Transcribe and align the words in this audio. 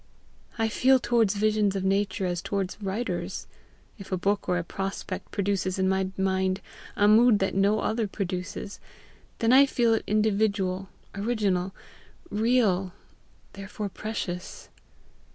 I 0.57 0.67
feel 0.67 0.97
towards 0.99 1.35
visions 1.35 1.75
of 1.75 1.83
nature 1.83 2.25
as 2.25 2.41
towards 2.41 2.81
writers. 2.81 3.45
If 3.99 4.11
a 4.11 4.17
book 4.17 4.49
or 4.49 4.57
a 4.57 4.63
prospect 4.63 5.29
produces 5.29 5.77
in 5.77 5.87
my 5.87 6.09
mind 6.17 6.59
a 6.95 7.07
mood 7.07 7.37
that 7.37 7.53
no 7.53 7.81
other 7.81 8.07
produces, 8.07 8.79
then 9.37 9.53
I 9.53 9.67
feel 9.67 9.93
it 9.93 10.03
individual, 10.07 10.89
original, 11.13 11.71
real, 12.31 12.93
therefore 13.53 13.89
precious. 13.89 14.69